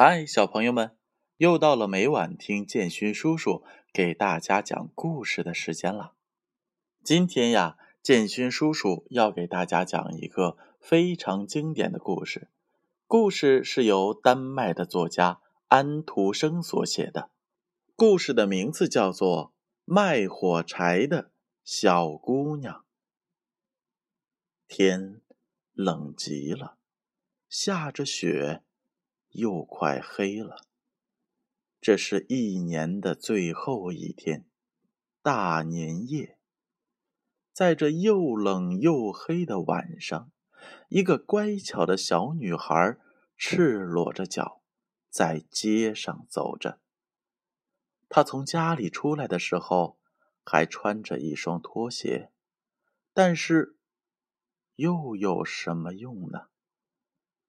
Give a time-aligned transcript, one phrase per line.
[0.00, 0.96] 嗨，小朋友们，
[1.38, 6.14] 又到了每晚听建勋叔叔给大家讲故事的时间了。
[7.02, 12.48] 今天呀，建勋叔叔要给大家讲一个非常经典的故事。
[13.08, 17.32] 故事是由丹麦的作家安徒生所写的。
[17.96, 19.46] 故事的名字叫做
[19.84, 21.32] 《卖火柴的
[21.64, 22.72] 小姑娘》。
[24.68, 25.20] 天
[25.72, 26.78] 冷极了，
[27.48, 28.62] 下着雪。
[29.30, 30.56] 又快黑了。
[31.80, 34.44] 这是一年的最后一天，
[35.22, 36.38] 大年夜。
[37.52, 40.30] 在这又冷又黑的晚上，
[40.88, 42.96] 一个乖巧的小女孩
[43.36, 44.62] 赤裸着脚
[45.08, 46.80] 在街上走着。
[48.08, 49.98] 她从家里出来的时候
[50.44, 52.32] 还穿着一双拖鞋，
[53.12, 53.76] 但是
[54.74, 56.48] 又有什么用呢？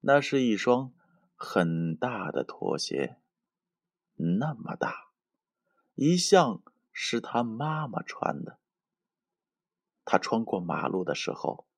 [0.00, 0.92] 那是一双。
[1.40, 3.20] 很大的拖鞋，
[4.16, 5.12] 那么大，
[5.94, 8.58] 一向是他妈妈穿的。
[10.04, 11.68] 他穿过马路的时候，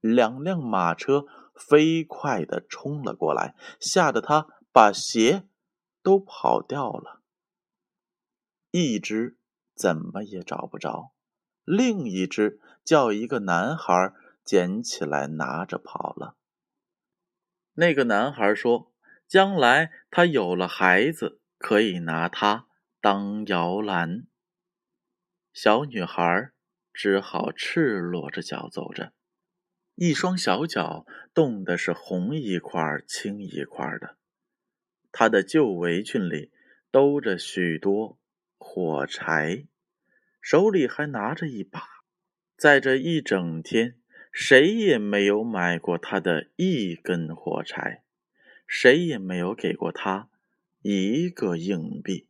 [0.00, 5.46] 两辆马车飞快的冲了过来，吓得他把鞋
[6.02, 7.20] 都跑掉了。
[8.70, 9.38] 一只
[9.74, 11.12] 怎么也找不着，
[11.64, 16.38] 另一只叫一个男孩捡起来拿着跑了。
[17.74, 18.90] 那个男孩说。
[19.32, 22.66] 将来他有了孩子，可以拿它
[23.00, 24.26] 当摇篮。
[25.54, 26.50] 小女孩
[26.92, 29.14] 只好赤裸着脚走着，
[29.94, 34.18] 一双小脚冻得是红一块青一块的。
[35.10, 36.52] 她的旧围裙里
[36.90, 38.18] 兜着许多
[38.58, 39.66] 火柴，
[40.42, 41.80] 手里还拿着一把。
[42.58, 43.96] 在这一整天，
[44.30, 48.01] 谁也没有买过她的一根火柴。
[48.74, 50.30] 谁也没有给过他
[50.80, 52.26] 一个硬币。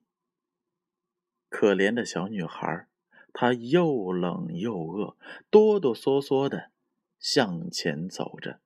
[1.49, 2.89] 可怜的小女孩，
[3.33, 5.17] 她又冷又饿，
[5.51, 6.73] 哆哆嗦嗦的
[7.21, 8.59] 向前走着。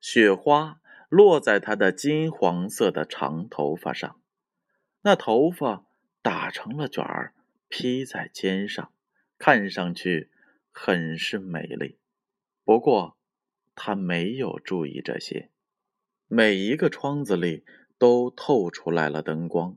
[0.00, 0.80] 雪花
[1.10, 4.18] 落在她的金黄色的长头发上，
[5.02, 5.84] 那头发
[6.22, 7.34] 打成了卷儿，
[7.68, 8.90] 披在肩上，
[9.36, 10.30] 看上去
[10.70, 11.98] 很是美丽。
[12.64, 13.18] 不过，
[13.74, 15.50] 她没有注意这些。
[16.34, 17.62] 每一个窗子里
[17.98, 19.76] 都透出来了灯光，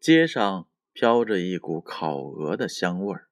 [0.00, 3.28] 街上飘着一股烤鹅的香味儿，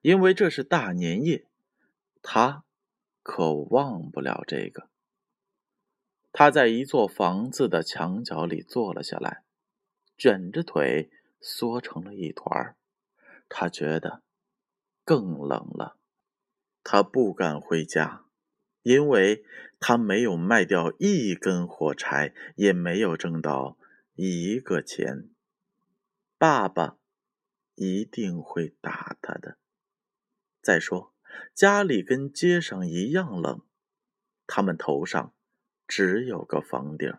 [0.00, 1.46] 因为这是大年夜，
[2.22, 2.64] 他
[3.22, 4.88] 可忘不了这个。
[6.32, 9.44] 他在一座房子的墙角里坐了下来，
[10.16, 11.10] 卷着腿
[11.42, 12.76] 缩成了一团儿，
[13.50, 14.22] 他觉得
[15.04, 15.98] 更冷了，
[16.82, 18.24] 他不敢回家。
[18.82, 19.44] 因为
[19.80, 23.76] 他没有卖掉一根火柴，也没有挣到
[24.14, 25.28] 一个钱，
[26.38, 26.96] 爸爸
[27.74, 29.56] 一定会打他的。
[30.60, 31.12] 再说，
[31.54, 33.62] 家里跟街上一样冷，
[34.46, 35.32] 他们头上
[35.88, 37.12] 只有个房顶，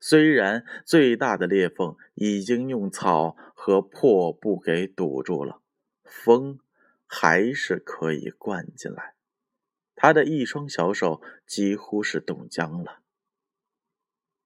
[0.00, 5.62] 虽然最大的裂缝已经用草和破布给堵住了，
[6.04, 6.58] 风
[7.06, 9.14] 还是可以灌进来。
[10.02, 13.02] 他的一双小手几乎是冻僵了。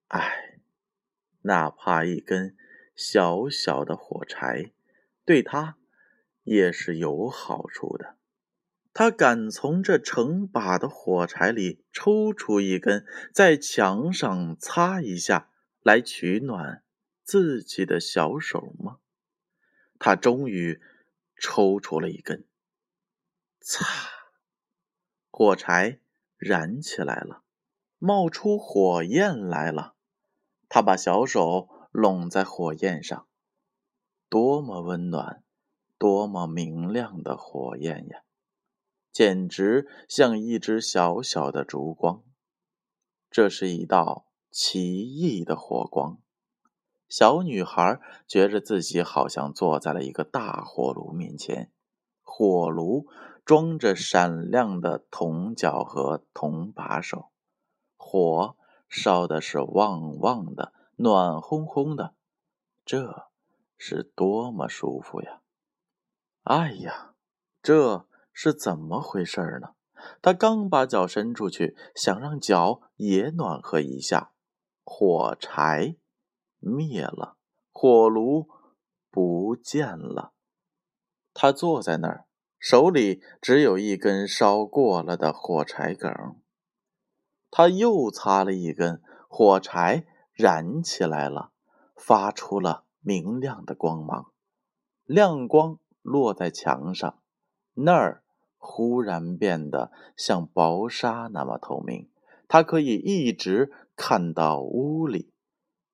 [0.09, 0.59] 唉，
[1.43, 2.57] 哪怕一根
[2.97, 4.73] 小小的火柴，
[5.25, 5.79] 对他
[6.43, 8.17] 也是有好处的。
[8.93, 16.83] 他敢从这成把的火柴里抽出一根，在墙上擦一下，来取暖
[17.23, 18.99] 自己的小手吗？
[20.01, 20.81] 他终于
[21.37, 22.45] 抽出了一根，
[23.61, 24.14] 擦。
[25.37, 25.99] 火柴
[26.37, 27.43] 燃起来了，
[27.99, 29.97] 冒出火焰来了。
[30.69, 33.27] 他把小手拢在火焰上，
[34.29, 35.43] 多么温暖，
[35.99, 38.21] 多么明亮的火焰呀！
[39.11, 42.23] 简直像一只小小的烛光。
[43.29, 46.21] 这是一道奇异的火光。
[47.09, 51.73] 小女孩觉着自己好像坐在了一个大火炉面前，
[52.23, 53.09] 火炉。
[53.45, 57.31] 装着闪亮的铜角和铜把手，
[57.97, 58.57] 火
[58.89, 62.15] 烧的是旺旺的，暖烘烘的，
[62.87, 63.29] 这
[63.77, 65.43] 是多么舒服呀！
[66.45, 67.15] 哎呀，
[67.63, 69.75] 这是怎么回事呢？
[70.23, 74.33] 他刚把脚伸出去，想让脚也暖和一下，
[74.85, 75.97] 火柴
[76.61, 77.37] 灭了，
[77.73, 78.49] 火炉
[79.11, 80.33] 不见了。
[81.35, 82.27] 他坐在那儿。
[82.67, 86.11] 手里只有一根烧过了的火柴梗，
[87.51, 91.51] 他又擦了一根，火柴燃起来了，
[91.95, 94.33] 发出了明亮的光芒，
[95.05, 97.19] 亮光落在墙上，
[97.75, 98.25] 那儿
[98.57, 102.09] 忽然变得像薄纱那么透明。
[102.49, 105.35] 他可以一直看到屋里，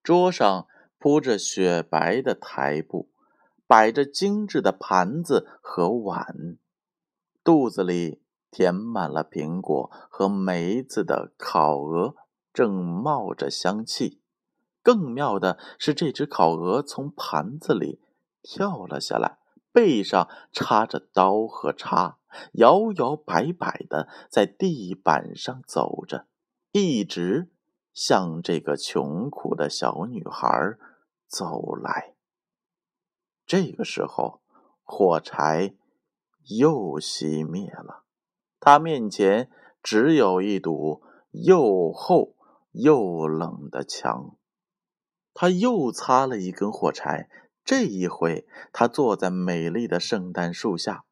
[0.04, 0.68] 桌上
[1.00, 3.09] 铺着雪白的台布，
[3.70, 6.58] 摆着精致的盘子和碗，
[7.44, 8.20] 肚子里
[8.50, 12.16] 填满了苹果和梅子的烤鹅
[12.52, 14.20] 正冒着香气。
[14.82, 18.00] 更妙的是，这只烤鹅从盘子里
[18.42, 19.38] 跳了下来，
[19.70, 22.18] 背上插着刀和叉，
[22.54, 26.26] 摇摇摆摆的在地板上走着。
[26.72, 27.52] 一直
[27.94, 30.48] 向这个穷苦的小女孩
[31.28, 32.16] 走来。
[33.50, 34.42] 这个时候，
[34.84, 35.74] 火柴
[36.46, 38.04] 又熄灭了，
[38.60, 39.50] 他面前
[39.82, 41.02] 只有一堵
[41.32, 42.36] 又厚
[42.70, 44.36] 又冷的墙。
[45.34, 47.28] 他又擦了一根火柴，
[47.64, 51.04] 这一回他坐在美丽的圣诞树下。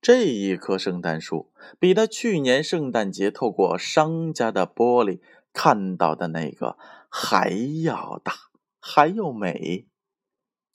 [0.00, 5.20] 这一棵圣诞树比他去年圣诞节透过商家的玻璃
[5.52, 6.76] 看到的那个
[7.08, 7.50] 还
[7.84, 8.32] 要大，
[8.80, 9.86] 还要美。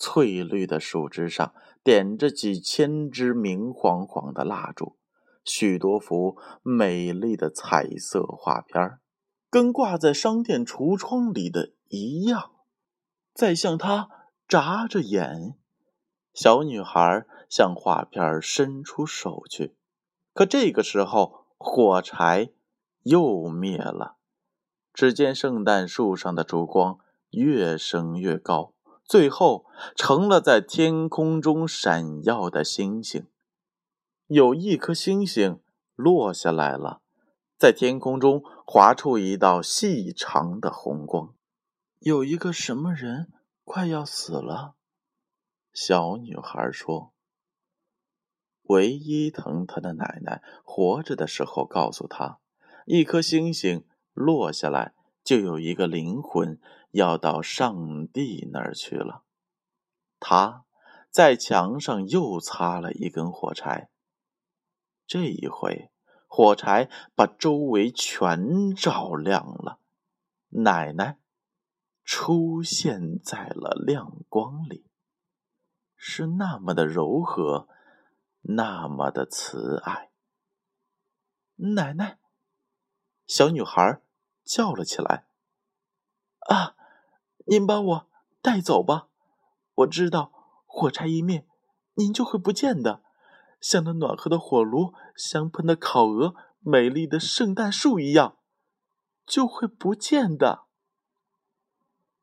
[0.06, 4.98] 翠绿的树枝上点着几千支明晃晃的蜡烛，
[5.46, 9.00] 许多幅美丽的彩色画片
[9.50, 12.52] 跟挂在商店橱窗里的一样，
[13.34, 14.10] 在向他
[14.46, 15.56] 眨着眼。
[16.34, 19.74] 小女孩向画片伸出手去，
[20.34, 22.50] 可这个时候火柴
[23.04, 24.18] 又灭了。
[24.94, 28.74] 只见圣诞树上的烛光越升越高，
[29.06, 29.66] 最后
[29.96, 33.28] 成了在天空中闪耀的星星。
[34.28, 35.62] 有一颗星星
[35.96, 37.02] 落下来了，
[37.58, 41.36] 在天空中划出一道细长的红光。
[42.00, 43.32] 有一个什么人
[43.64, 44.76] 快要死了。
[45.72, 47.14] 小女孩说
[48.64, 52.40] ：“唯一疼她的奶奶活着的时候告诉她，
[52.86, 54.94] 一颗星星落下来，
[55.24, 56.60] 就有一个灵魂
[56.92, 59.24] 要到上帝那儿去了。”
[60.20, 60.66] 他
[61.10, 63.90] 在墙上又擦了一根火柴，
[65.06, 65.92] 这一回
[66.28, 69.80] 火柴把周围全照亮了，
[70.50, 71.20] 奶奶
[72.04, 74.86] 出现在了亮光里。
[75.96, 77.68] 是那么的柔和，
[78.42, 80.10] 那么的慈爱。
[81.56, 82.18] 奶奶，
[83.28, 84.02] 小女孩
[84.44, 85.26] 叫了起来
[86.50, 86.76] ：“啊，
[87.46, 88.10] 您把我
[88.42, 89.08] 带走吧！
[89.76, 90.32] 我知道
[90.66, 91.48] 火柴一灭，
[91.96, 93.02] 您就会不见的，
[93.60, 98.38] 像那暖和的火炉、香喷的烤鹅、美丽的圣诞树一样，
[99.26, 100.66] 就会不见的。”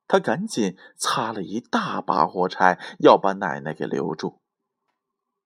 [0.06, 4.40] 他赶紧擦了一大把火柴，要把奶奶给留住。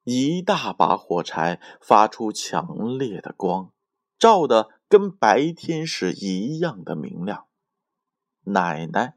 [0.04, 3.72] 一大把火柴发出强烈的光，
[4.18, 7.48] 照得跟白天时一样的明亮。
[8.44, 9.16] 奶奶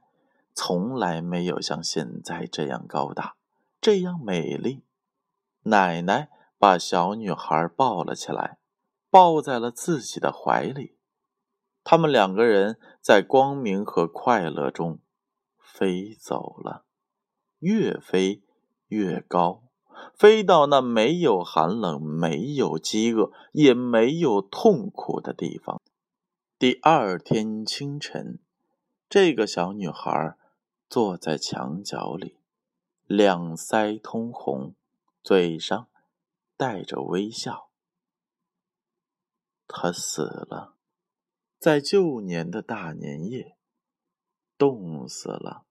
[0.56, 3.36] 从来没有像现在这样高大，
[3.80, 4.84] 这样美丽。
[5.66, 8.58] 奶奶把小女孩抱了起来，
[9.12, 10.98] 抱在了自己的怀里。
[11.84, 15.00] 他们两个人在光明和快乐中。
[15.60, 16.86] 飞走了，
[17.60, 18.42] 越飞
[18.88, 19.67] 越高，
[20.16, 25.82] 飞到那没有寒冷、没有饥饿、也没有痛苦的地方。
[26.60, 28.40] 第二天清晨，
[29.08, 30.38] 这个小女孩
[30.90, 32.38] 坐在墙角里，
[33.06, 34.74] 两腮通红，
[35.22, 35.88] 嘴上
[36.56, 37.70] 带着微笑。
[39.68, 40.76] 她死了，
[41.60, 43.58] 在旧年的大年夜，
[44.58, 45.66] 冻死了。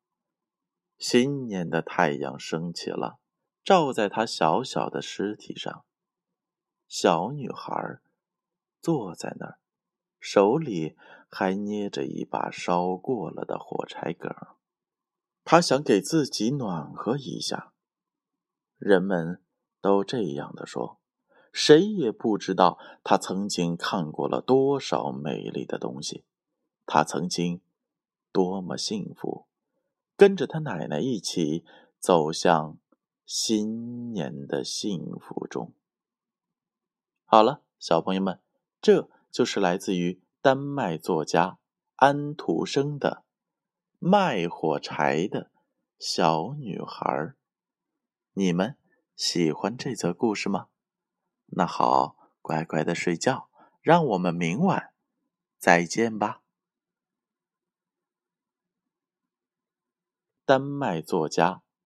[0.99, 3.19] 新年的太阳升起了，
[3.67, 5.85] 照在她小小的尸体上。
[6.87, 7.99] 小女孩
[8.81, 9.59] 坐在那儿，
[10.21, 10.97] 手里
[11.29, 14.33] 还捏着一把烧过了的火柴梗。
[15.45, 17.73] 她想给自己暖和一下。
[18.79, 19.43] 人们
[19.81, 21.01] 都这样的说，
[21.53, 26.25] 谁也不知道她曾经看过了多少美丽的东西，
[26.87, 27.61] 她曾经
[28.31, 29.49] 多么幸福。
[30.17, 31.65] 跟着他奶奶一起
[31.99, 32.79] 走向
[33.27, 35.75] 新年的幸福中。
[37.25, 38.41] 好了，小朋友们，
[38.81, 41.59] 这就是来自于丹麦作家
[41.97, 43.25] 安徒生的
[44.09, 45.51] 《卖火柴的
[45.99, 47.05] 小女孩》。
[48.35, 48.79] 你们
[49.17, 50.69] 喜欢这则故事吗？
[51.47, 54.93] 那好，乖乖的睡觉，让我们明晚
[55.59, 56.43] 再见吧。
[60.45, 61.65] 丹麦作家